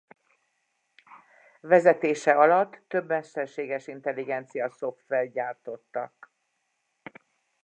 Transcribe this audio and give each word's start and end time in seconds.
Vezetése 1.61 2.31
alatt 2.31 2.81
több 2.87 3.07
mesterséges 3.07 3.87
intelligencia 3.87 4.69
szoftvert 4.71 5.31
gyártottak. 5.31 6.31